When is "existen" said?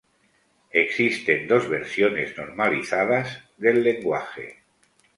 0.71-1.47